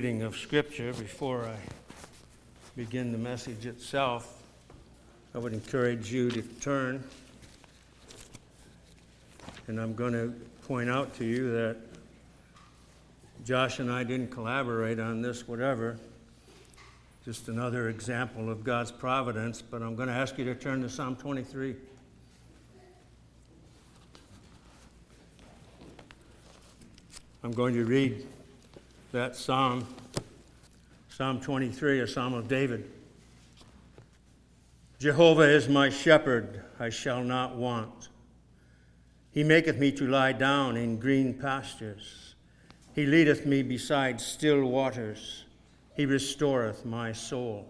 [0.00, 1.56] reading of Scripture before I
[2.74, 4.42] begin the message itself.
[5.34, 7.04] I would encourage you to turn.
[9.66, 10.32] And I'm going to
[10.66, 11.76] point out to you that
[13.44, 15.98] Josh and I didn't collaborate on this, whatever.
[17.26, 20.88] Just another example of God's providence, but I'm going to ask you to turn to
[20.88, 21.76] Psalm 23.
[27.44, 28.26] I'm going to read
[29.12, 29.86] that psalm,
[31.08, 32.88] Psalm 23, a psalm of David.
[35.00, 38.08] Jehovah is my shepherd, I shall not want.
[39.32, 42.34] He maketh me to lie down in green pastures.
[42.94, 45.44] He leadeth me beside still waters.
[45.96, 47.66] He restoreth my soul.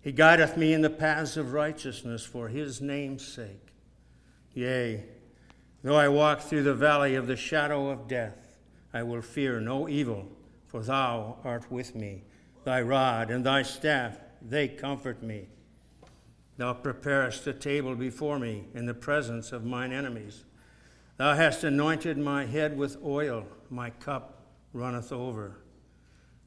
[0.00, 3.72] He guideth me in the paths of righteousness for his name's sake.
[4.54, 5.04] Yea,
[5.82, 8.58] though I walk through the valley of the shadow of death,
[8.92, 10.26] I will fear no evil,
[10.76, 12.22] for thou art with me.
[12.64, 15.46] Thy rod and thy staff, they comfort me.
[16.58, 20.44] Thou preparest a table before me in the presence of mine enemies.
[21.16, 24.42] Thou hast anointed my head with oil, my cup
[24.74, 25.56] runneth over.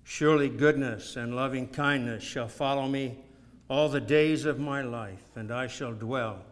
[0.04, 3.18] Surely goodness and loving kindness shall follow me
[3.68, 6.44] all the days of my life, and I shall dwell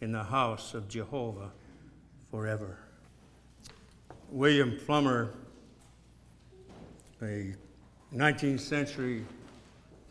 [0.00, 1.52] in the house of Jehovah
[2.30, 2.78] forever.
[4.30, 5.34] William Plumer
[7.22, 7.54] a
[8.14, 9.24] 19th century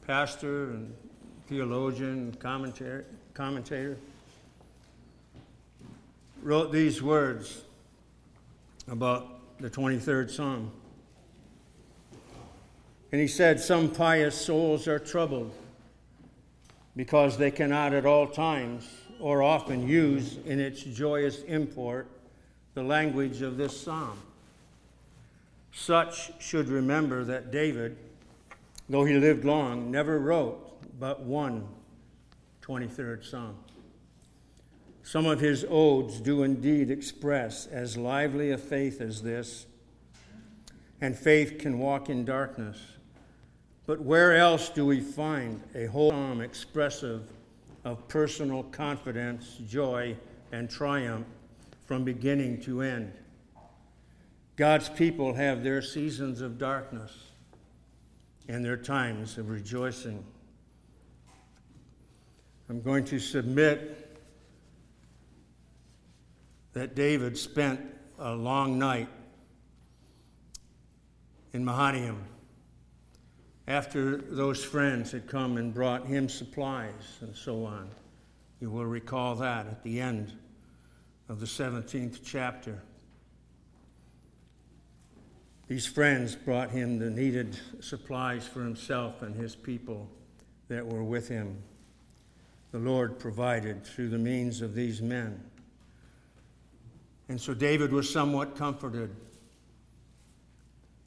[0.08, 0.96] pastor and
[1.48, 3.98] theologian, commentator, commentator,
[6.42, 7.62] wrote these words
[8.88, 10.72] about the 23rd Psalm.
[13.12, 15.54] And he said, Some pious souls are troubled
[16.96, 22.08] because they cannot at all times or often use in its joyous import
[22.74, 24.18] the language of this psalm.
[25.78, 27.98] Such should remember that David,
[28.88, 30.62] though he lived long, never wrote
[30.98, 31.68] but one
[32.62, 33.58] 23rd Psalm.
[35.04, 39.66] Some of his odes do indeed express as lively a faith as this,
[41.02, 42.80] and faith can walk in darkness.
[43.86, 47.30] But where else do we find a whole psalm expressive
[47.84, 50.16] of personal confidence, joy,
[50.54, 51.28] and triumph
[51.86, 53.12] from beginning to end?
[54.56, 57.12] God's people have their seasons of darkness
[58.48, 60.24] and their times of rejoicing.
[62.70, 64.18] I'm going to submit
[66.74, 67.82] that David spent
[68.18, 69.10] a long night
[71.54, 72.24] in Mahanaim
[73.68, 77.90] after those friends had come and brought him supplies and so on.
[78.60, 80.34] You will recall that at the end
[81.30, 82.82] of the 17th chapter.
[85.68, 90.08] These friends brought him the needed supplies for himself and his people
[90.68, 91.58] that were with him.
[92.72, 95.44] The Lord provided through the means of these men.
[97.30, 99.16] And so David was somewhat comforted.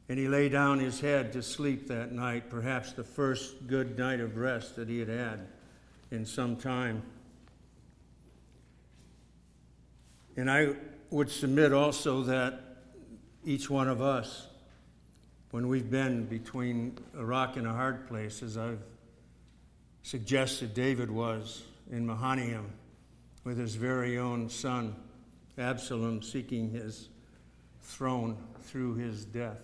[0.09, 4.19] And he lay down his head to sleep that night, perhaps the first good night
[4.19, 5.47] of rest that he had had
[6.11, 7.03] in some time.
[10.37, 10.75] And I
[11.11, 12.61] would submit also that
[13.45, 14.48] each one of us
[15.51, 18.83] when we've been between a rock and a hard place, as I've
[20.03, 22.71] suggested David was in Mahanaim
[23.45, 24.95] with his very own son,
[25.57, 27.09] Absalom, seeking his
[27.81, 29.61] throne through his death.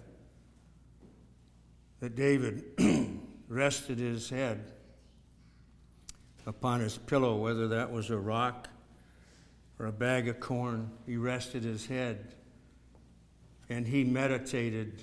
[2.01, 2.65] That David
[3.49, 4.73] rested his head
[6.47, 8.69] upon his pillow, whether that was a rock
[9.79, 10.91] or a bag of corn.
[11.07, 12.35] He rested his head
[13.69, 15.01] and he meditated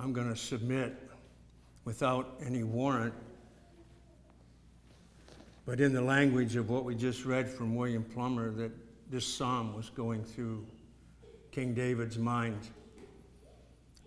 [0.00, 0.96] I'm going to submit
[1.84, 3.12] without any warrant,
[5.66, 8.72] but in the language of what we just read from William Plumer, that
[9.10, 10.66] this psalm was going through
[11.50, 12.70] King David's mind,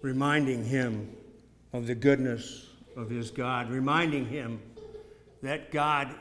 [0.02, 1.16] reminding him
[1.74, 2.66] of the goodness
[2.98, 4.60] of his God, reminding him
[5.44, 6.16] that God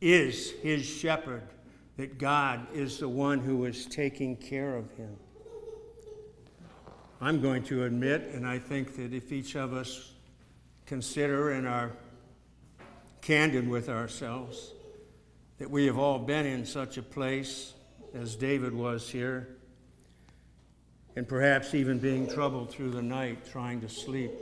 [0.00, 1.42] is his shepherd,
[1.98, 5.14] that God is the one who is taking care of him.
[7.22, 10.12] I'm going to admit, and I think that if each of us
[10.86, 11.92] consider and are
[13.20, 14.72] candid with ourselves,
[15.58, 17.74] that we have all been in such a place
[18.14, 19.48] as David was here,
[21.14, 24.32] and perhaps even being troubled through the night trying to sleep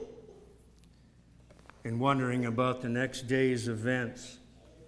[1.83, 4.39] and wondering about the next day's events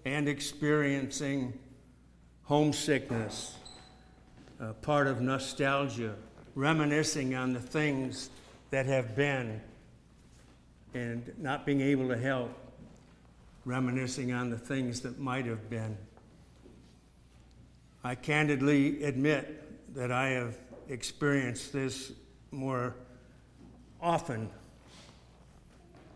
[0.04, 1.58] and experiencing
[2.44, 3.56] homesickness,
[4.80, 6.14] part of nostalgia
[6.54, 8.30] reminiscing on the things
[8.70, 9.60] that have been
[10.94, 12.50] and not being able to help
[13.64, 15.96] reminiscing on the things that might have been.
[18.02, 20.56] I candidly admit that I have
[20.88, 22.12] experienced this
[22.50, 22.94] more
[24.00, 24.48] often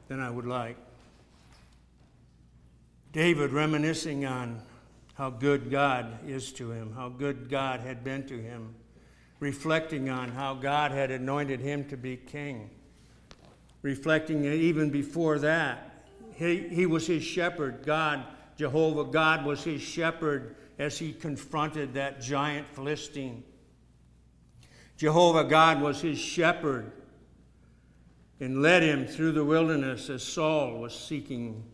[0.08, 0.76] than I would like.
[3.12, 4.60] David reminiscing on
[5.14, 8.74] how good God is to him, how good God had been to him,
[9.44, 12.70] reflecting on how God had anointed him to be king,
[13.82, 17.84] reflecting even before that, he, he was his shepherd.
[17.84, 18.24] God,
[18.56, 23.44] Jehovah God, was his shepherd as he confronted that giant Philistine.
[24.96, 26.90] Jehovah God was his shepherd
[28.40, 31.64] and led him through the wilderness as Saul was seeking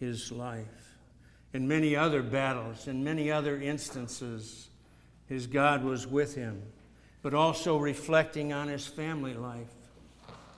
[0.00, 0.98] his life.
[1.52, 4.70] In many other battles, in many other instances,
[5.26, 6.62] his God was with him,
[7.26, 9.66] but also reflecting on his family life.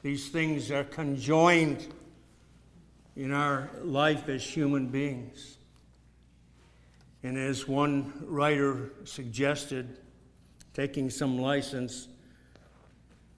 [0.03, 1.87] These things are conjoined
[3.17, 5.56] in our life as human beings.
[7.23, 9.99] And as one writer suggested,
[10.75, 12.06] taking some license,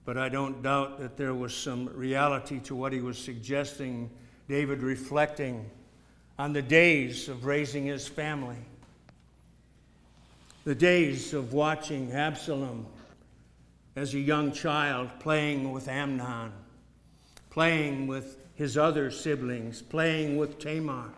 [0.03, 4.09] but I don't doubt that there was some reality to what he was suggesting,
[4.49, 5.71] David reflecting
[6.37, 8.65] on the days of raising his family,
[10.65, 12.87] the days of watching Absalom
[13.95, 16.51] as a young child playing with Amnon,
[17.49, 21.11] playing with his other siblings, playing with Tamar,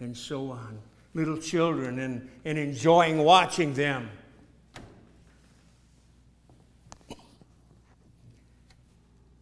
[0.00, 0.78] and so on.
[1.14, 4.10] Little children and, and enjoying watching them.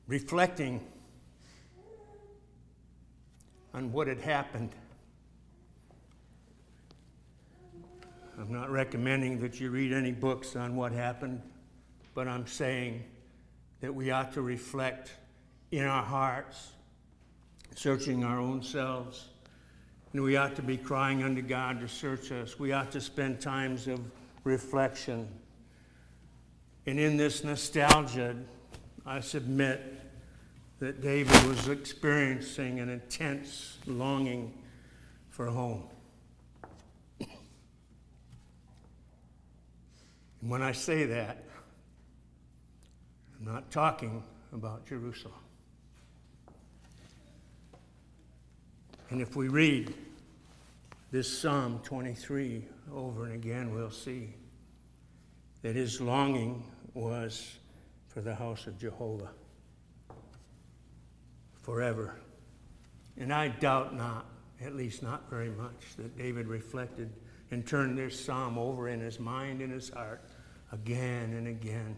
[0.07, 0.81] Reflecting
[3.73, 4.71] on what had happened
[8.39, 11.41] I'm not recommending that you read any books on what happened,
[12.15, 13.05] but I'm saying
[13.81, 15.11] that we ought to reflect
[15.71, 16.71] in our hearts,
[17.75, 19.29] searching our own selves.
[20.13, 22.59] And we ought to be crying unto God to search us.
[22.59, 24.01] We ought to spend times of
[24.45, 25.29] reflection.
[26.87, 28.37] And in this nostalgia,
[29.05, 30.01] I submit
[30.79, 34.55] that David was experiencing an intense longing
[35.31, 35.83] for home.
[40.41, 41.43] And when I say that,
[43.47, 44.23] I'm not talking
[44.55, 45.35] about Jerusalem.
[49.11, 49.93] And if we read
[51.11, 52.65] this Psalm 23
[52.95, 54.33] over and again, we'll see
[55.61, 56.65] that his longing
[56.95, 57.59] was
[58.09, 59.31] for the house of Jehovah
[61.61, 62.17] forever.
[63.19, 64.25] And I doubt not,
[64.63, 67.11] at least not very much, that David reflected
[67.51, 70.23] and turned this psalm over in his mind and his heart
[70.73, 71.95] again and again.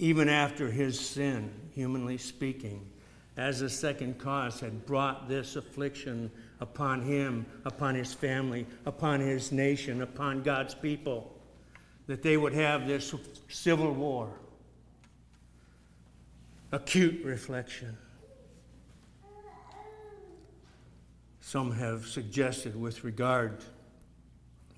[0.00, 2.90] Even after his sin, humanly speaking,
[3.36, 9.52] as a second cause, had brought this affliction upon him, upon his family, upon his
[9.52, 11.38] nation, upon God's people,
[12.06, 13.14] that they would have this
[13.48, 14.32] civil war.
[16.72, 17.94] Acute reflection.
[21.42, 23.58] Some have suggested with regard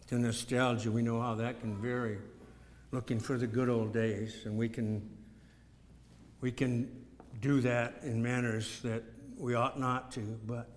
[0.08, 2.18] to nostalgia, we know how that can vary
[2.92, 5.08] looking for the good old days, and we can
[6.40, 7.04] we can
[7.40, 9.02] do that in manners that
[9.38, 10.68] we ought not to, but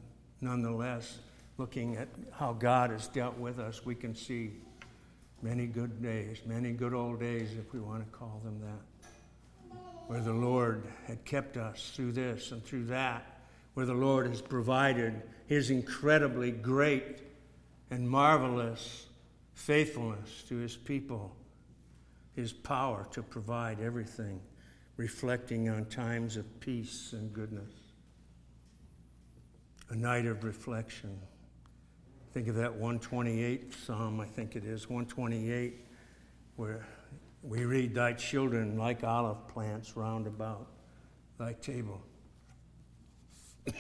[0.42, 1.20] nonetheless,
[1.58, 4.52] looking at how God has dealt with us, we can see
[5.42, 10.22] many good days, many good old days, if we want to call them that, where
[10.22, 13.42] the Lord had kept us through this and through that,
[13.74, 17.20] where the Lord has provided His incredibly great
[17.92, 19.08] and marvelous
[19.54, 21.36] faithfulness to His people
[22.36, 24.42] his power to provide everything,
[24.98, 27.72] reflecting on times of peace and goodness.
[29.90, 31.18] A night of reflection.
[32.34, 35.86] Think of that 128 Psalm, I think it is, 128,
[36.58, 36.86] where
[37.42, 40.68] we read, Thy children like olive plants round about
[41.38, 42.02] thy table.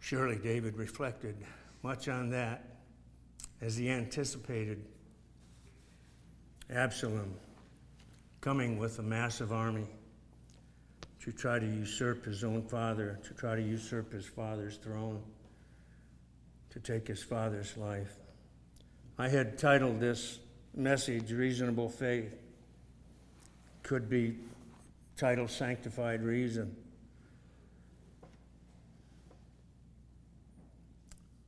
[0.00, 1.36] Surely David reflected
[1.84, 2.64] much on that
[3.60, 4.82] as he anticipated
[6.70, 7.34] Absalom
[8.40, 9.86] coming with a massive army
[11.20, 15.22] to try to usurp his own father, to try to usurp his father's throne,
[16.70, 18.16] to take his father's life.
[19.18, 20.38] I had titled this
[20.74, 22.32] message Reasonable Faith.
[23.82, 24.38] Could be
[25.18, 26.74] titled Sanctified Reason.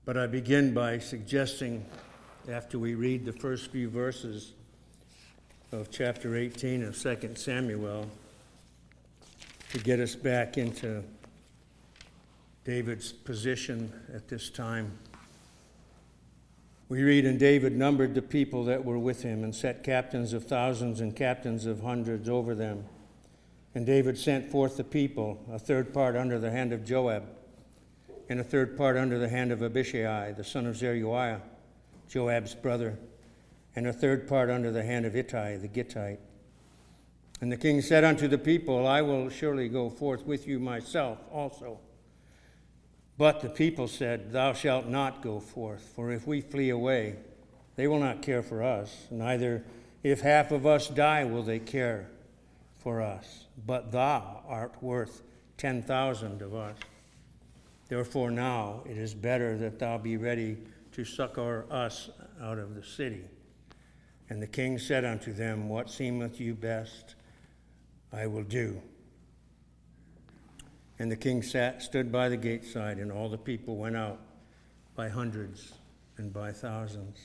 [0.07, 1.85] But I begin by suggesting,
[2.49, 4.53] after we read the first few verses,
[5.73, 8.09] of chapter 18 of 2 Samuel
[9.73, 11.03] to get us back into
[12.65, 14.97] David's position at this time.
[16.89, 20.45] We read, And David numbered the people that were with him and set captains of
[20.45, 22.85] thousands and captains of hundreds over them.
[23.75, 27.25] And David sent forth the people, a third part under the hand of Joab,
[28.29, 31.41] and a third part under the hand of Abishai, the son of Zeruiah,
[32.09, 32.99] Joab's brother,
[33.75, 36.21] and a third part under the hand of Ittai, the Gittite.
[37.41, 41.19] And the king said unto the people, I will surely go forth with you myself
[41.31, 41.79] also.
[43.19, 47.17] But the people said, Thou shalt not go forth, for if we flee away,
[47.77, 49.65] they will not care for us, neither
[50.03, 52.09] if half of us die will they care
[52.79, 53.45] for us.
[53.67, 55.23] But thou art worth
[55.57, 56.77] ten thousand of us.
[57.89, 60.59] Therefore now it is better that thou be ready
[60.93, 63.25] to succor us out of the city.
[64.29, 67.15] And the king said unto them, What seemeth you best,
[68.13, 68.81] I will do.
[70.99, 74.19] And the king sat, stood by the gate side, and all the people went out
[74.95, 75.75] by hundreds
[76.17, 77.19] and by thousands.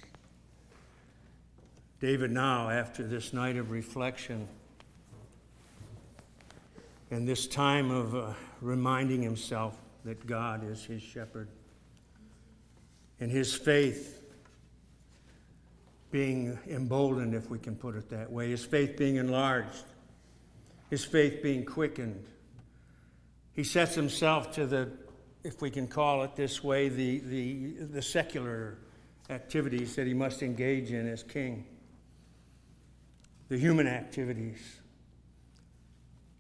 [2.02, 4.48] David, now, after this night of reflection
[7.10, 11.48] and this time of uh, reminding himself that God is his shepherd,
[13.20, 14.22] and his faith
[16.10, 19.86] being emboldened, if we can put it that way, his faith being enlarged,
[20.90, 22.26] his faith being quickened.
[23.54, 24.92] He sets himself to the,
[25.44, 28.78] if we can call it this way, the, the, the secular
[29.30, 31.66] activities that he must engage in as king,
[33.48, 34.60] the human activities.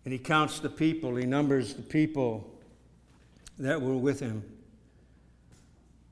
[0.04, 2.52] And he counts the people, he numbers the people
[3.66, 4.44] that were with him.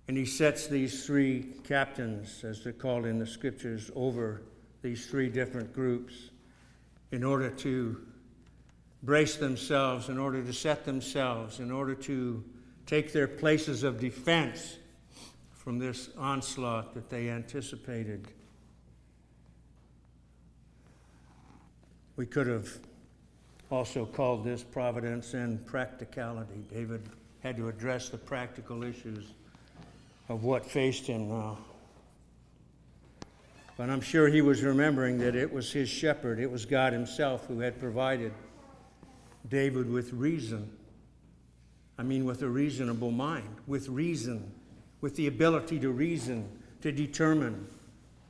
[0.08, 4.42] And he sets these three captains, as they're called in the scriptures, over
[4.82, 6.32] these three different groups
[7.12, 8.06] in order to
[9.04, 12.44] brace themselves, in order to set themselves, in order to
[12.86, 14.78] take their places of defense
[15.52, 18.28] from this onslaught that they anticipated.
[22.16, 22.68] We could have
[23.70, 26.66] also called this providence and practicality.
[26.72, 27.08] David
[27.44, 29.32] had to address the practical issues
[30.28, 31.58] of what faced him now.
[33.78, 37.46] But I'm sure he was remembering that it was his shepherd, it was God himself
[37.48, 38.34] who had provided
[39.50, 40.70] David with reason.
[41.98, 44.52] I mean, with a reasonable mind, with reason,
[45.02, 46.48] with the ability to reason,
[46.82, 47.68] to determine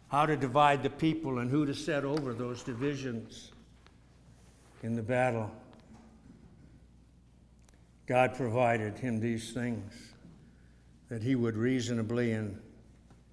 [0.10, 3.51] how to divide the people and who to set over those divisions
[4.82, 5.51] in the battle.
[8.10, 9.94] God provided him these things
[11.08, 12.60] that he would reasonably and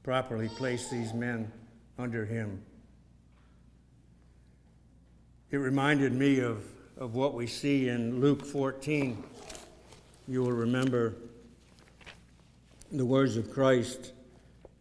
[0.04, 1.50] properly place these men
[1.99, 2.62] under him.
[5.50, 6.62] It reminded me of
[6.99, 9.23] of what we see in Luke 14.
[10.28, 11.14] You will remember
[12.90, 14.12] the words of Christ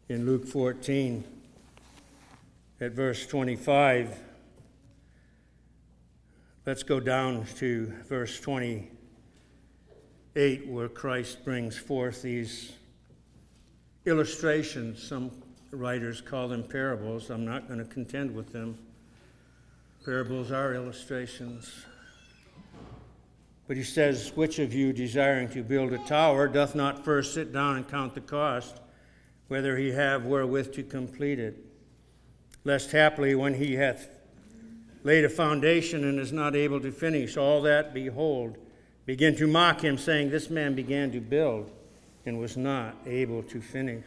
[0.08, 1.24] in Luke 14
[2.80, 4.18] at verse 25.
[6.66, 8.40] Let's go down to verse
[10.36, 12.74] 28, where Christ brings forth these
[14.06, 15.02] illustrations.
[15.02, 15.32] Some
[15.72, 17.30] writers call them parables.
[17.30, 18.78] I'm not going to contend with them.
[20.04, 21.86] Parables are illustrations.
[23.70, 27.54] But he says, Which of you, desiring to build a tower, doth not first sit
[27.54, 28.82] down and count the cost,
[29.48, 31.66] whether he have wherewith to complete it?
[32.66, 34.10] Lest haply, when he hath
[35.04, 38.58] laid a foundation and is not able to finish, all that, behold,
[39.06, 41.72] begin to mock him, saying, This man began to build
[42.26, 44.06] and was not able to finish.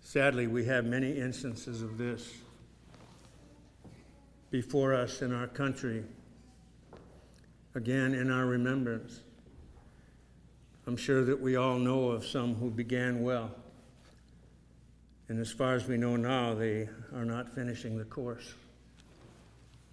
[0.00, 2.32] Sadly, we have many instances of this
[4.50, 6.04] before us in our country
[7.74, 9.20] again in our remembrance.
[10.86, 13.50] I'm sure that we all know of some who began well.
[15.28, 18.54] And as far as we know now, they are not finishing the course.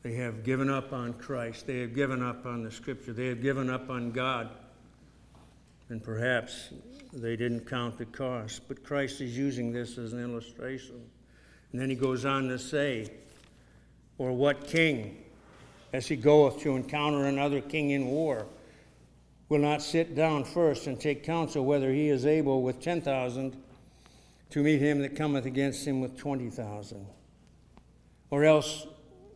[0.03, 1.67] They have given up on Christ.
[1.67, 3.13] They have given up on the Scripture.
[3.13, 4.49] They have given up on God.
[5.89, 6.69] And perhaps
[7.11, 8.61] they didn't count the cost.
[8.67, 11.01] But Christ is using this as an illustration.
[11.71, 13.11] And then he goes on to say,
[14.17, 15.17] Or what king
[15.93, 18.45] as he goeth to encounter another king in war,
[19.47, 23.57] will not sit down first and take counsel whether he is able with ten thousand
[24.51, 27.05] to meet him that cometh against him with twenty thousand.
[28.29, 28.85] Or else,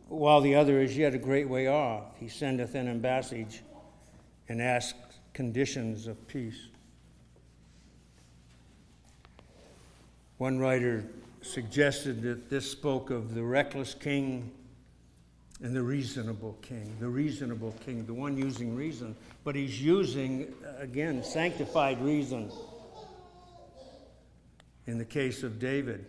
[0.08, 3.60] while the other is yet a great way off, he sendeth an ambassage
[4.48, 4.98] and asks
[5.32, 6.68] conditions of peace.
[10.38, 11.04] One writer
[11.42, 14.50] suggested that this spoke of the reckless king
[15.62, 21.22] and the reasonable king, the reasonable king, the one using reason, but he's using, again,
[21.22, 22.50] sanctified reason.
[24.86, 26.06] In the case of David,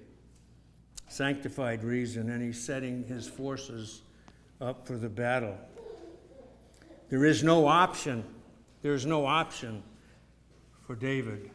[1.08, 4.02] sanctified reason, and he's setting his forces
[4.62, 5.58] up for the battle.
[7.10, 8.24] There is no option,
[8.82, 9.84] there's no option
[10.86, 11.50] for David.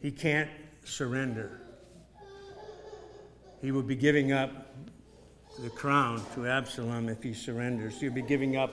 [0.00, 0.50] He can't
[0.84, 1.60] surrender.
[3.62, 4.50] He would be giving up
[5.60, 8.00] the crown to Absalom if he surrenders.
[8.00, 8.72] He'd be giving up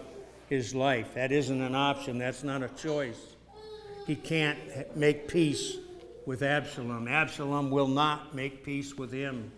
[0.49, 1.13] his life.
[1.13, 3.35] That isn't an option, that's not a choice.
[4.05, 4.57] He can't
[4.97, 5.77] make peace
[6.25, 7.07] with Absalom.
[7.07, 9.51] Absalom will not make peace with him.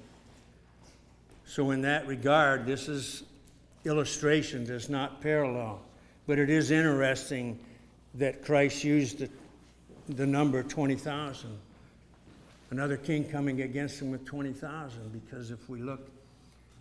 [1.45, 3.23] So, in that regard, this is
[3.85, 5.81] illustration, does not parallel.
[6.25, 7.59] But it is interesting
[8.15, 9.29] that Christ used the,
[10.09, 11.49] the number 20,000.
[12.71, 16.09] Another king coming against him with 20,000, because if we look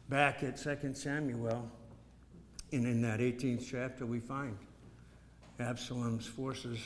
[0.08, 1.68] back at 2 Samuel,
[2.70, 4.56] and in that 18th chapter, we find
[5.60, 6.78] Absalom's forces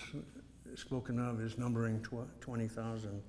[0.78, 2.04] spoken of as numbering
[2.40, 3.22] 20,000,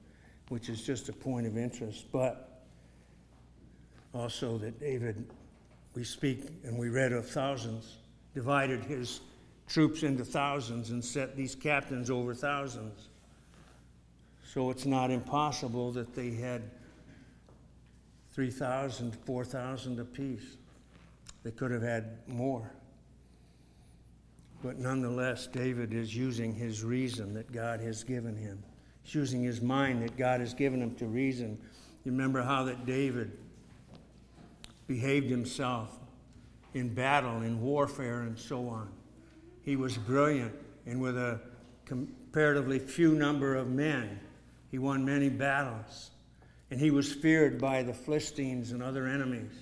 [0.50, 2.06] which is just a point of interest.
[2.12, 2.64] But
[4.14, 5.30] also that David,
[5.96, 7.98] we speak and we read of thousands,
[8.34, 9.22] divided his
[9.68, 13.10] troops into thousands and set these captains over thousands.
[14.54, 16.62] So it's not impossible that they had
[18.34, 20.58] 3,000, 4,000 apiece.
[21.44, 22.72] They could have had more.
[24.64, 28.64] But nonetheless, David is using his reason that God has given him.
[29.04, 31.58] He's using his mind that God has given him to reason.
[32.04, 33.32] You remember how that David
[34.88, 35.98] behaved himself
[36.74, 38.90] in battle, in warfare, and so on.
[39.62, 41.40] He was brilliant, and with a
[41.86, 44.20] comparatively few number of men,
[44.70, 46.12] he won many battles
[46.70, 49.54] and he was feared by the Philistines and other enemies.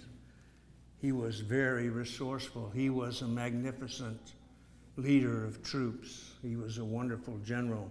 [1.00, 2.72] He was very resourceful.
[2.74, 4.34] He was a magnificent
[4.98, 6.32] leader of troops.
[6.42, 7.90] He was a wonderful general.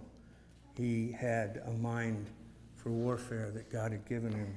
[0.75, 2.27] He had a mind
[2.75, 4.55] for warfare that God had given him.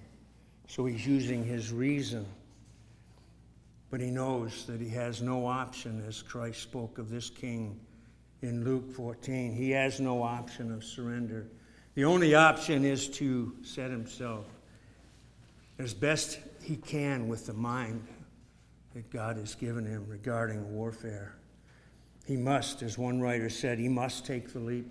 [0.67, 2.27] So he's using his reason.
[3.91, 7.81] But he knows that he has no option, as Christ spoke of this king
[8.43, 9.55] in Luke 14.
[9.55, 11.47] He has no option of surrender.
[11.95, 14.45] The only option is to set himself
[15.79, 18.07] as best he can with the mind
[18.95, 21.38] that God has given him regarding warfare.
[22.29, 24.87] He must, as one writer said, he must take the leap.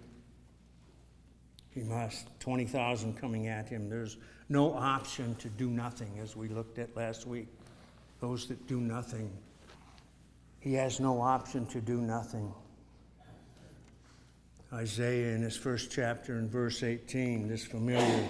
[1.69, 2.27] He must.
[2.39, 3.91] 20,000 coming at him.
[3.91, 4.17] There's
[4.49, 7.45] no option to do nothing, as we looked at last week.
[8.21, 9.29] Those that do nothing.
[10.61, 12.51] He has no option to do nothing.
[14.73, 18.27] Isaiah in his first chapter in verse 18, this familiar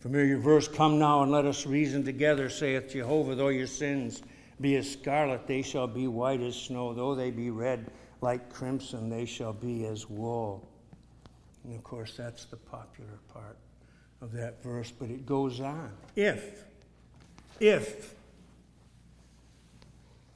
[0.00, 4.22] familiar verse, Come now and let us reason together, saith Jehovah, though your sins
[4.62, 7.90] be as scarlet, they shall be white as snow, though they be red
[8.20, 10.68] like crimson, they shall be as wool.
[11.64, 13.56] And of course, that's the popular part
[14.20, 15.92] of that verse, but it goes on.
[16.16, 16.64] If,
[17.60, 18.14] if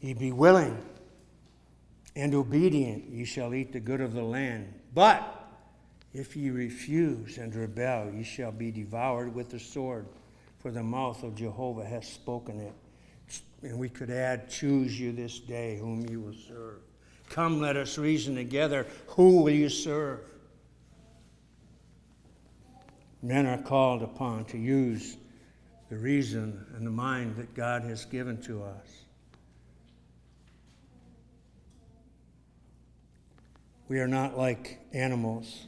[0.00, 0.80] ye be willing
[2.14, 4.72] and obedient, ye shall eat the good of the land.
[4.94, 5.42] But
[6.12, 10.06] if ye refuse and rebel, ye shall be devoured with the sword,
[10.58, 12.74] for the mouth of Jehovah has spoken it.
[13.62, 16.80] And we could add, Choose you this day whom you will serve.
[17.30, 18.86] Come, let us reason together.
[19.08, 20.20] Who will you serve?
[23.22, 25.16] Men are called upon to use
[25.88, 29.02] the reason and the mind that God has given to us.
[33.88, 35.66] We are not like animals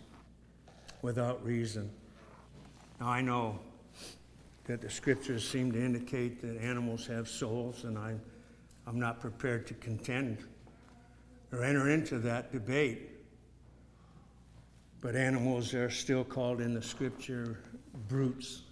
[1.03, 1.91] without reason.
[2.99, 3.59] Now, I know
[4.65, 8.21] that the scriptures seem to indicate that animals have souls, and I'm,
[8.87, 10.39] I'm not prepared to contend
[11.55, 13.11] or enter into that debate.
[15.01, 17.61] But animals are still called in the scripture
[18.09, 18.63] brutes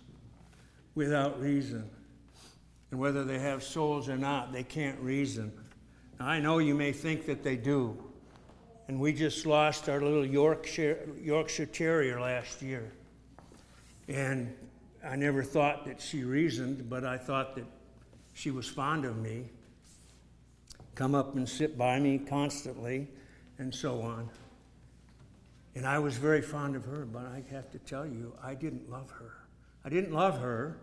[0.94, 1.88] without reason.
[2.90, 5.52] And whether they have souls or not, they can't reason.
[6.18, 7.96] Now, I know you may think that they do.
[8.88, 12.92] And we just lost our little Yorkshire, Yorkshire Terrier last year.
[14.08, 14.54] And
[15.06, 17.64] I never thought that she reasoned, but I thought that
[18.34, 19.50] she was fond of me.
[20.94, 23.08] Come up and sit by me constantly,
[23.58, 24.28] and so on.
[25.74, 28.90] And I was very fond of her, but I have to tell you, I didn't
[28.90, 29.32] love her.
[29.84, 30.78] I didn't love her.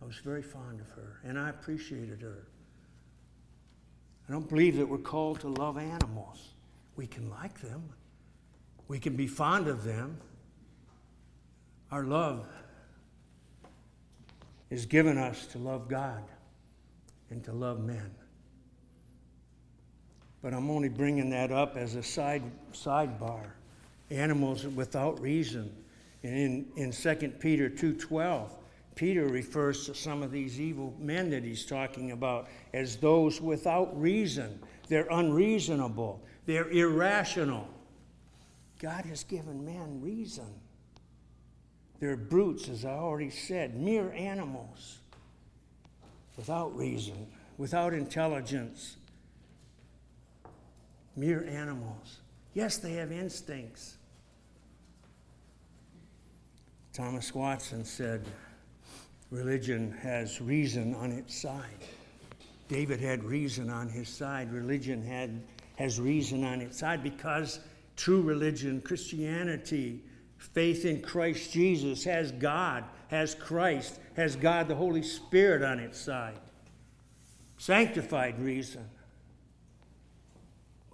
[0.00, 2.46] I was very fond of her, and I appreciated her.
[4.28, 6.54] I don't believe that we're called to love animals.
[6.96, 7.82] We can like them,
[8.88, 10.18] we can be fond of them.
[11.90, 12.46] Our love
[14.68, 16.22] is given us to love God
[17.30, 18.10] and to love men.
[20.48, 23.50] But I'm only bringing that up as a side sidebar.
[24.08, 25.70] Animals without reason.
[26.22, 28.52] And in, in 2 Peter 2.12,
[28.94, 34.00] Peter refers to some of these evil men that he's talking about as those without
[34.00, 34.58] reason.
[34.88, 36.18] They're unreasonable.
[36.46, 37.68] They're irrational.
[38.78, 40.48] God has given man reason.
[42.00, 45.00] They're brutes, as I already said, mere animals
[46.38, 47.26] without reason,
[47.58, 48.96] without intelligence,
[51.18, 52.18] mere animals.
[52.54, 53.96] Yes, they have instincts.
[56.92, 58.24] Thomas Watson said,
[59.30, 61.84] Religion has reason on its side.
[62.68, 64.52] David had reason on his side.
[64.52, 65.42] Religion had,
[65.76, 67.60] has reason on its side because
[67.96, 70.02] true religion, Christianity,
[70.38, 76.00] faith in Christ Jesus has God, has Christ, has God the Holy Spirit on its
[76.00, 76.38] side.
[77.58, 78.88] Sanctified reason.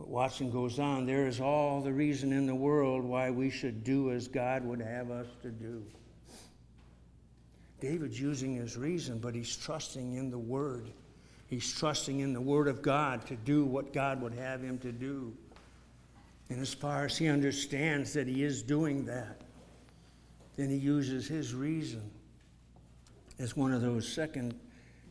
[0.04, 3.82] But Watson goes on there is all the reason in the world why we should
[3.84, 5.82] do as God would have us to do.
[7.80, 10.90] David's using his reason, but he's trusting in the Word.
[11.46, 14.92] He's trusting in the Word of God to do what God would have him to
[14.92, 15.32] do.
[16.50, 19.40] And as far as he understands that he is doing that,
[20.56, 22.10] then he uses his reason
[23.38, 24.54] as one of those second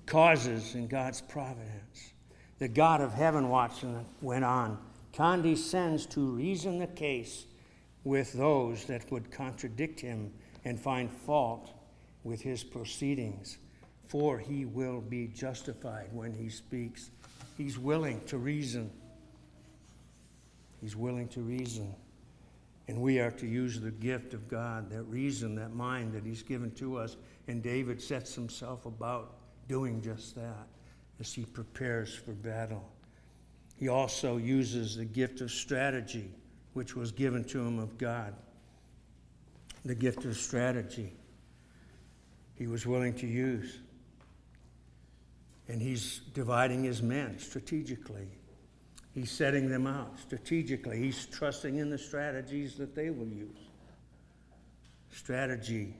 [0.05, 2.13] causes in God's providence.
[2.59, 4.77] The God of heaven, Watson went on,
[5.13, 7.45] condescends to reason the case
[8.03, 10.31] with those that would contradict him
[10.65, 11.71] and find fault
[12.23, 13.57] with his proceedings,
[14.07, 17.09] for he will be justified when he speaks.
[17.57, 18.91] He's willing to reason.
[20.81, 21.93] He's willing to reason.
[22.87, 26.43] And we are to use the gift of God, that reason, that mind that He's
[26.43, 27.15] given to us.
[27.47, 29.35] And David sets himself about
[29.69, 30.67] doing just that
[31.19, 32.83] as he prepares for battle.
[33.77, 36.29] He also uses the gift of strategy,
[36.73, 38.33] which was given to him of God.
[39.85, 41.13] The gift of strategy
[42.55, 43.79] he was willing to use.
[45.67, 48.27] And he's dividing his men strategically.
[49.13, 50.97] He's setting them out strategically.
[50.99, 53.49] He's trusting in the strategies that they will use.
[55.11, 55.93] Strategy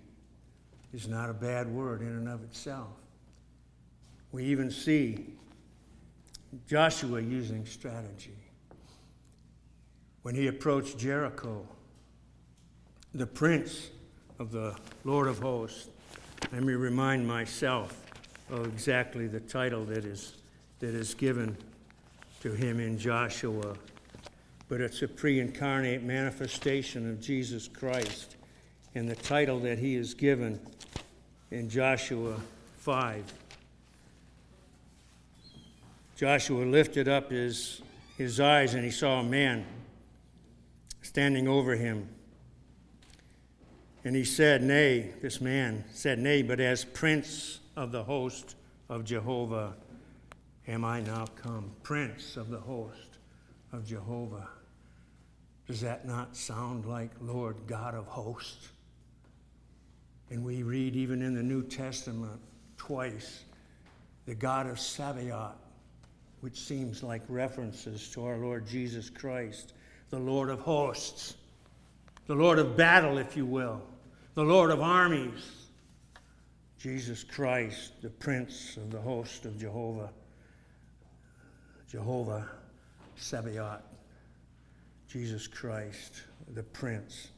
[0.94, 3.03] is not a bad word in and of itself.
[4.34, 5.28] We even see
[6.68, 8.36] Joshua using strategy.
[10.24, 11.68] When he approached Jericho,
[13.14, 13.92] the prince
[14.40, 15.90] of the Lord of hosts,
[16.52, 18.02] let me remind myself
[18.50, 20.34] of exactly the title that is,
[20.80, 21.56] that is given
[22.42, 23.76] to him in Joshua.
[24.68, 28.36] But it's a pre incarnate manifestation of Jesus Christ.
[28.96, 30.60] And the title that he is given
[31.52, 32.40] in Joshua
[32.80, 33.43] 5.
[36.16, 37.82] Joshua lifted up his,
[38.18, 39.66] his eyes and he saw a man
[41.02, 42.08] standing over him.
[44.04, 48.56] And he said, Nay, this man said, Nay, but as prince of the host
[48.90, 49.76] of Jehovah
[50.68, 53.18] am I now come, prince of the host
[53.72, 54.50] of Jehovah.
[55.68, 58.70] Does that not sound like Lord God of hosts?
[60.30, 62.40] And we read even in the New Testament
[62.78, 63.44] twice
[64.26, 65.56] the God of Sabaoth,
[66.44, 69.72] which seems like references to our Lord Jesus Christ,
[70.10, 71.36] the Lord of hosts,
[72.28, 73.82] the Lord of battle, if you will,
[74.34, 75.70] the Lord of armies,
[76.78, 80.10] Jesus Christ, the Prince of the host of Jehovah.
[81.90, 82.46] Jehovah
[83.16, 83.80] Sabaoth,
[85.08, 86.24] Jesus Christ,
[86.56, 87.30] the Prince.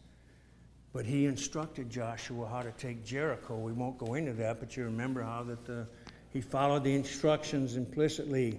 [0.94, 3.56] But he instructed Joshua how to take Jericho.
[3.56, 5.86] We won't go into that, but you remember how that the,
[6.32, 8.58] he followed the instructions implicitly,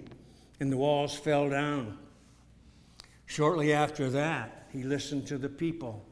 [0.59, 1.97] and the walls fell down.
[3.25, 6.03] Shortly after that, he listened to the people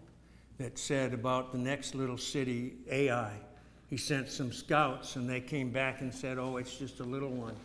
[0.58, 3.32] that said about the next little city, Ai.
[3.90, 7.30] He sent some scouts, and they came back and said, Oh, it's just a little
[7.30, 7.56] one.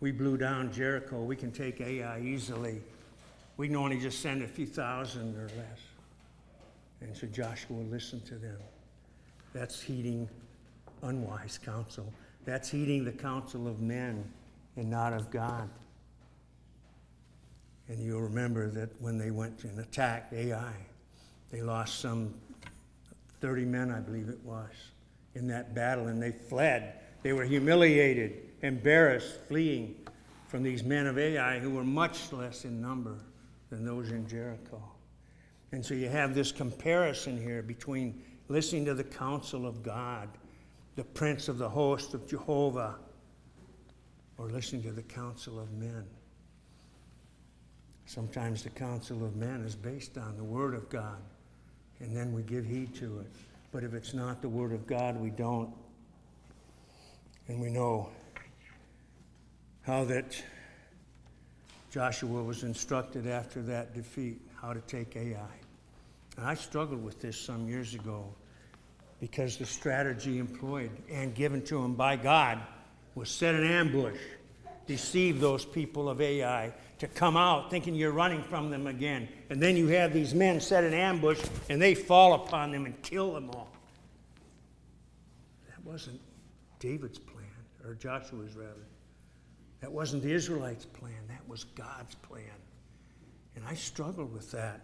[0.00, 1.22] We blew down Jericho.
[1.22, 2.80] We can take Ai easily.
[3.56, 5.80] We can only just send a few thousand or less.
[7.00, 8.58] And so Joshua listened to them.
[9.52, 10.28] That's heeding
[11.02, 12.12] unwise counsel.
[12.44, 14.24] That's heeding the counsel of men
[14.76, 15.68] and not of God.
[17.88, 20.72] And you'll remember that when they went and attacked Ai,
[21.50, 22.34] they lost some
[23.40, 24.70] 30 men, I believe it was,
[25.34, 26.94] in that battle, and they fled.
[27.22, 29.94] They were humiliated embarrassed, fleeing
[30.48, 33.18] from these men of Ai who were much less in number
[33.70, 34.82] than those in Jericho.
[35.72, 40.28] And so you have this comparison here between listening to the counsel of God
[40.96, 42.96] the prince of the host of Jehovah
[44.36, 46.04] or listening to the counsel of men.
[48.08, 51.18] Sometimes the counsel of men is based on the Word of God,
[52.00, 53.26] and then we give heed to it.
[53.70, 55.70] But if it's not the Word of God, we don't.
[57.48, 58.08] And we know
[59.82, 60.42] how that
[61.90, 65.36] Joshua was instructed after that defeat how to take Ai.
[66.38, 68.24] And I struggled with this some years ago
[69.20, 72.58] because the strategy employed and given to him by God
[73.14, 74.16] was set an ambush,
[74.86, 79.28] deceive those people of Ai to come out thinking you're running from them again.
[79.50, 83.00] And then you have these men set an ambush and they fall upon them and
[83.02, 83.70] kill them all.
[85.68, 86.20] That wasn't
[86.80, 87.44] David's plan,
[87.84, 88.86] or Joshua's rather.
[89.80, 92.42] That wasn't the Israelites' plan, that was God's plan.
[93.54, 94.80] And I struggle with that.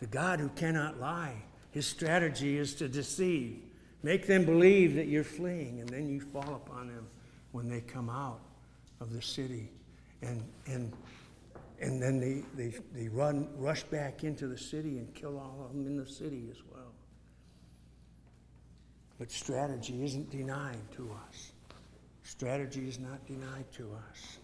[0.00, 1.34] The God who cannot lie,
[1.70, 3.62] his strategy is to deceive,
[4.02, 7.06] make them believe that you're fleeing, and then you fall upon them
[7.52, 8.40] when they come out
[9.00, 9.70] of the city.
[10.22, 10.92] And, and,
[11.80, 15.72] and then they, they, they run, rush back into the city and kill all of
[15.72, 16.92] them in the city as well.
[19.18, 21.52] But strategy isn't denied to us.
[22.22, 24.38] Strategy is not denied to us.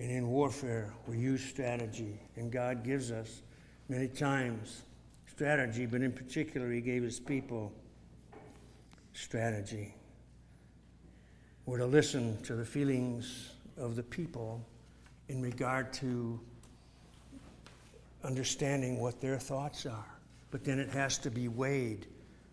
[0.00, 3.42] And in warfare, we use strategy, and God gives us
[3.88, 4.82] many times
[5.26, 7.72] strategy, but in particular, He gave His people
[9.12, 9.94] strategy.
[11.64, 14.64] We're to listen to the feelings of the people
[15.28, 16.40] in regard to
[18.24, 20.06] understanding what their thoughts are.
[20.50, 22.06] But then it has to be weighed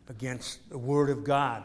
[0.10, 1.64] against the Word of God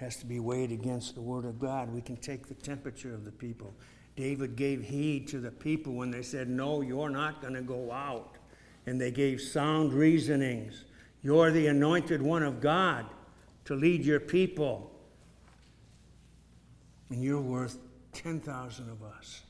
[0.00, 1.92] has to be weighed against the Word of God.
[1.92, 3.74] We can take the temperature of the people.
[4.16, 7.92] David gave heed to the people when they said, No, you're not going to go
[7.92, 8.36] out.
[8.86, 10.84] And they gave sound reasonings.
[11.22, 13.04] You're the anointed one of God
[13.66, 14.89] to lead your people.
[17.10, 17.78] And you're worth
[18.12, 19.42] 10,000 of us.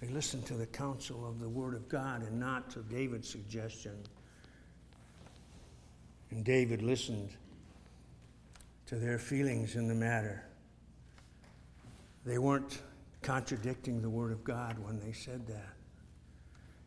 [0.00, 3.96] They listened to the counsel of the Word of God and not to David's suggestion.
[6.30, 7.30] And David listened
[8.86, 10.44] to their feelings in the matter.
[12.24, 12.82] They weren't
[13.22, 15.74] contradicting the Word of God when they said that.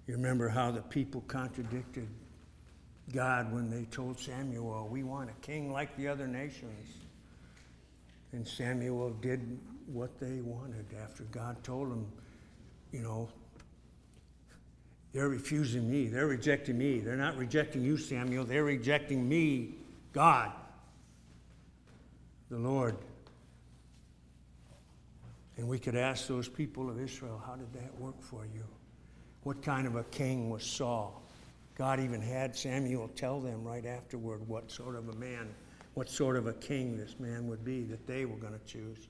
[0.08, 2.08] You remember how the people contradicted
[3.14, 7.05] God when they told Samuel, We want a king like the other nations.
[8.32, 12.06] And Samuel did what they wanted after God told him,
[12.92, 13.30] you know,
[15.14, 16.08] they're refusing me.
[16.08, 17.00] They're rejecting me.
[17.00, 18.44] They're not rejecting you, Samuel.
[18.44, 19.76] They're rejecting me,
[20.12, 20.52] God
[22.50, 22.96] the Lord.
[25.58, 28.64] And we could ask those people of Israel, how did that work for you?
[29.44, 31.22] What kind of a king was Saul?
[31.76, 35.54] God even had Samuel tell them right afterward what sort of a man,
[35.96, 39.08] what sort of a king this man would be that they were going to choose.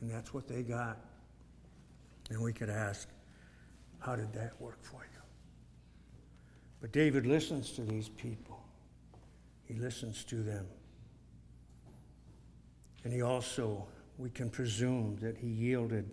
[0.00, 0.98] And that's what they got.
[2.30, 3.08] And we could ask,
[4.00, 5.20] how did that work for you?
[6.80, 8.60] But David listens to these people,
[9.66, 10.66] he listens to them.
[13.04, 13.86] And he also,
[14.18, 16.10] we can presume that he yielded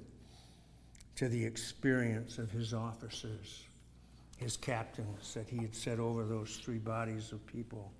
[1.15, 3.63] to the experience of his officers,
[4.37, 7.91] his captains that he had set over those three bodies of people.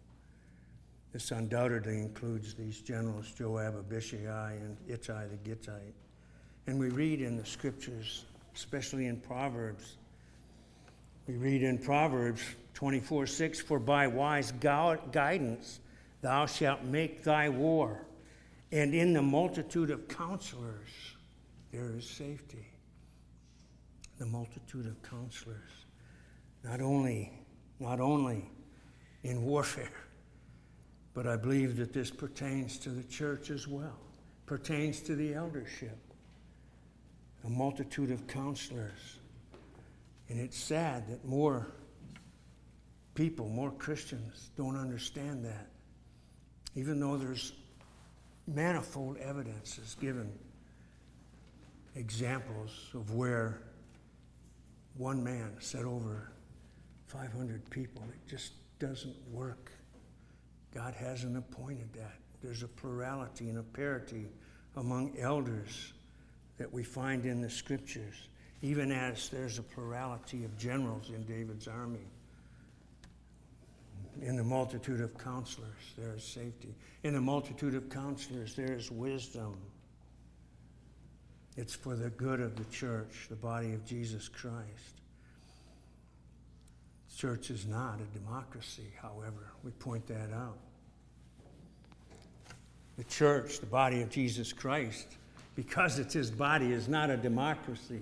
[1.16, 5.94] This undoubtedly includes these generals Joab, Abishai, and Ittai the Gittite.
[6.68, 9.96] And we read in the scriptures, especially in Proverbs,
[11.26, 12.42] we read in Proverbs
[12.74, 15.80] 24 6 For by wise guidance
[16.20, 18.06] thou shalt make thy war
[18.74, 20.90] and in the multitude of counselors,
[21.72, 22.68] there is safety.
[24.18, 25.86] The multitude of counselors.
[26.62, 27.32] Not only,
[27.80, 28.50] not only
[29.24, 30.05] in warfare,
[31.16, 33.98] but I believe that this pertains to the church as well,
[34.46, 35.98] pertains to the eldership.
[37.46, 39.20] A multitude of counselors.
[40.30, 41.68] And it's sad that more
[43.14, 45.68] people, more Christians, don't understand that.
[46.76, 47.54] Even though there's
[48.48, 50.32] manifold evidences given
[51.96, 53.62] examples of where
[54.98, 56.32] one man set over
[57.08, 58.04] 500 people.
[58.10, 59.72] It just doesn't work.
[60.76, 62.18] God hasn't appointed that.
[62.44, 64.26] There's a plurality and a parity
[64.76, 65.94] among elders
[66.58, 68.28] that we find in the scriptures,
[68.62, 72.06] even as there's a plurality of generals in David's army.
[74.22, 76.76] In the multitude of counselors, there is safety.
[77.04, 79.58] In the multitude of counselors, there is wisdom.
[81.56, 85.02] It's for the good of the church, the body of Jesus Christ.
[87.16, 89.52] Church is not a democracy, however.
[89.64, 90.58] We point that out.
[92.98, 95.08] The church, the body of Jesus Christ,
[95.56, 98.02] because it's his body, is not a democracy.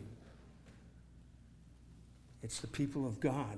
[2.44, 3.58] It's the people of God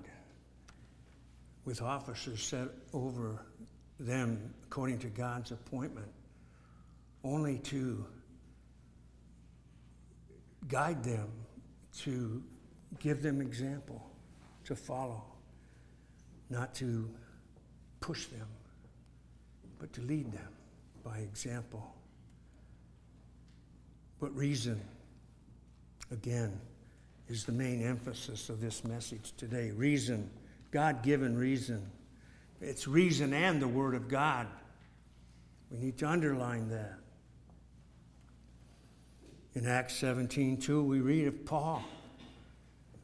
[1.65, 3.41] with officers set over
[3.99, 6.07] them according to God's appointment,
[7.23, 8.05] only to
[10.67, 11.27] guide them,
[11.99, 12.41] to
[12.99, 14.01] give them example,
[14.65, 15.23] to follow,
[16.49, 17.09] not to
[17.99, 18.47] push them,
[19.79, 20.54] but to lead them
[21.05, 21.93] by example.
[24.19, 24.81] But reason,
[26.11, 26.59] again,
[27.29, 29.71] is the main emphasis of this message today.
[29.71, 30.29] Reason,
[30.71, 31.85] God given reason.
[32.59, 34.47] It's reason and the Word of God.
[35.71, 36.95] We need to underline that.
[39.53, 41.83] In Acts 17 2, we read of Paul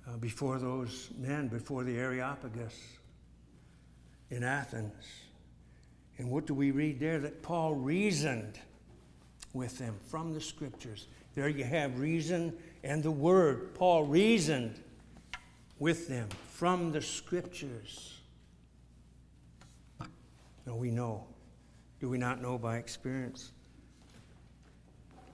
[0.08, 2.78] uh, before those men, before the Areopagus
[4.30, 5.06] in Athens.
[6.22, 7.18] And what do we read there?
[7.18, 8.60] That Paul reasoned
[9.54, 11.08] with them from the scriptures.
[11.34, 13.74] There you have reason and the word.
[13.74, 14.80] Paul reasoned
[15.80, 18.20] with them from the scriptures.
[20.68, 21.26] Now we know.
[22.00, 23.52] Do we not know by experience?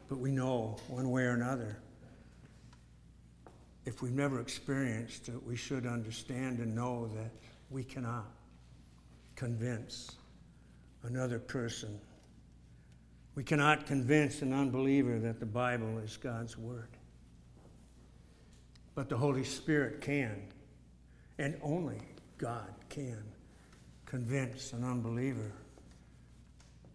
[0.08, 1.80] But we know one way or another.
[3.84, 7.32] If we've never experienced it, we should understand and know that
[7.70, 8.28] we cannot
[9.36, 10.16] convince
[11.04, 12.00] another person.
[13.36, 16.90] We cannot convince an unbeliever that the Bible is God's Word.
[18.96, 20.42] But the Holy Spirit can,
[21.38, 22.02] and only
[22.38, 23.24] God can,
[24.06, 25.52] convince an unbeliever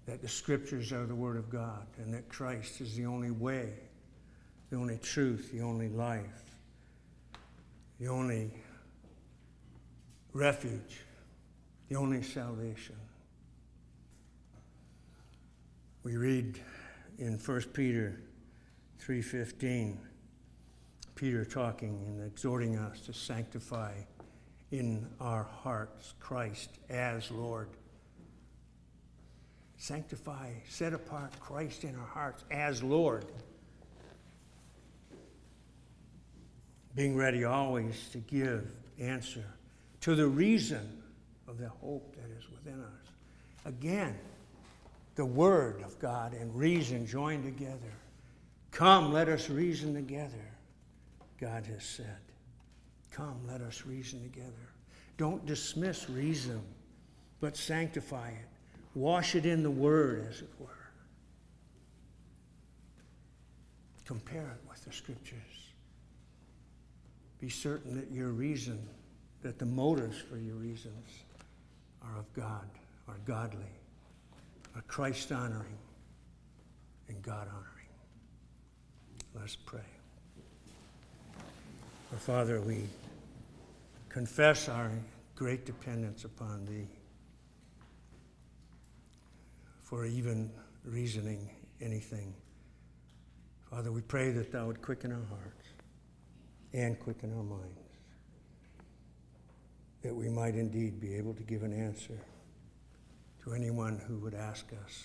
[0.06, 3.74] that the Scriptures are the Word of God and that Christ is the only way,
[4.70, 6.42] the only truth, the only life,
[8.00, 8.50] the only
[10.32, 11.02] refuge,
[11.88, 12.96] the only salvation.
[16.04, 16.60] We read
[17.18, 18.20] in 1 Peter
[18.98, 19.98] 3:15
[21.14, 23.94] Peter talking and exhorting us to sanctify
[24.72, 27.68] in our hearts Christ as Lord.
[29.76, 33.24] Sanctify, set apart Christ in our hearts as Lord.
[36.96, 39.44] Being ready always to give answer
[40.00, 41.02] to the reason
[41.46, 43.06] of the hope that is within us.
[43.64, 44.18] Again,
[45.14, 47.92] the Word of God and reason joined together.
[48.70, 50.50] Come, let us reason together,
[51.38, 52.18] God has said.
[53.10, 54.52] Come, let us reason together.
[55.18, 56.62] Don't dismiss reason,
[57.40, 58.48] but sanctify it.
[58.94, 60.68] Wash it in the Word, as it were.
[64.06, 65.38] Compare it with the Scriptures.
[67.38, 68.88] Be certain that your reason,
[69.42, 71.06] that the motives for your reasons
[72.02, 72.68] are of God,
[73.08, 73.81] are godly
[74.74, 75.78] are Christ honoring
[77.08, 77.68] and God honoring.
[79.34, 79.80] Let's pray.
[82.12, 82.84] Our Father, we
[84.08, 84.90] confess our
[85.34, 86.88] great dependence upon Thee
[89.82, 90.50] for even
[90.84, 91.48] reasoning
[91.80, 92.34] anything.
[93.70, 95.66] Father, we pray that Thou would quicken our hearts
[96.74, 97.80] and quicken our minds,
[100.02, 102.18] that we might indeed be able to give an answer
[103.44, 105.04] to anyone who would ask us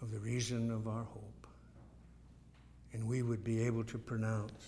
[0.00, 1.46] of the reason of our hope.
[2.92, 4.64] And we would be able to pronounce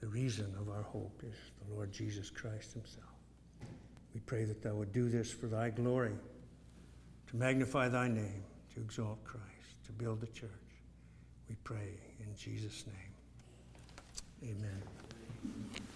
[0.00, 1.34] the reason of our hope is
[1.66, 3.04] the Lord Jesus Christ Himself.
[4.14, 6.14] We pray that Thou would do this for Thy glory,
[7.28, 10.50] to magnify Thy name, to exalt Christ, to build the church.
[11.48, 14.54] We pray in Jesus' name.
[14.54, 15.87] Amen.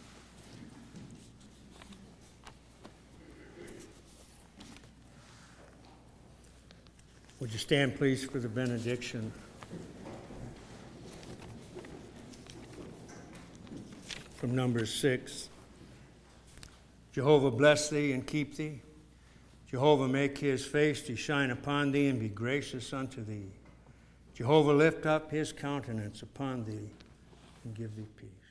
[7.42, 9.32] Would you stand, please, for the benediction?
[14.36, 15.48] From Numbers 6.
[17.12, 18.80] Jehovah bless thee and keep thee.
[19.68, 23.48] Jehovah make his face to shine upon thee and be gracious unto thee.
[24.36, 26.90] Jehovah lift up his countenance upon thee
[27.64, 28.41] and give thee peace.